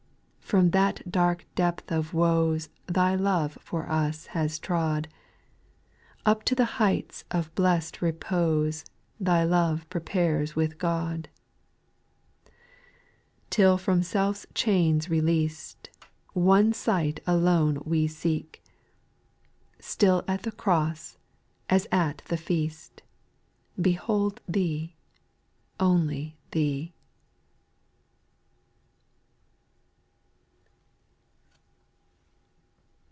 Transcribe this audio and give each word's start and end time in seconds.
5. 0.51 0.59
From 0.59 0.71
that 0.71 1.09
dark 1.09 1.45
depth 1.55 1.93
of 1.93 2.13
woes 2.13 2.67
Thy 2.85 3.15
love 3.15 3.57
for 3.61 3.89
us 3.89 4.25
has 4.35 4.59
trod, 4.59 5.07
Up 6.25 6.43
to 6.43 6.53
the 6.55 6.65
heights 6.75 7.23
of 7.31 7.55
bless'd 7.55 8.01
repose 8.01 8.83
Thy 9.17 9.45
love 9.45 9.87
prepares 9.89 10.53
with 10.53 10.77
God;— 10.77 11.29
6. 12.43 12.55
Till 13.49 13.77
from 13.77 14.03
self's 14.03 14.45
chains 14.53 15.09
released, 15.09 15.89
One 16.33 16.73
sight 16.73 17.21
alone 17.25 17.81
we 17.85 18.07
see. 18.07 18.49
Still 19.79 20.21
at 20.27 20.43
the 20.43 20.51
cross, 20.51 21.17
as 21.69 21.87
at 21.93 22.23
the 22.27 22.35
feast, 22.35 23.03
Behold 23.79 24.41
Thee, 24.49 24.97
only 25.79 26.35
Thee. 26.51 26.91